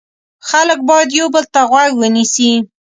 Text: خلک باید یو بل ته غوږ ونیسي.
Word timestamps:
خلک 0.49 0.79
باید 0.89 1.09
یو 1.19 1.27
بل 1.35 1.45
ته 1.53 1.61
غوږ 1.69 1.91
ونیسي. 1.97 2.51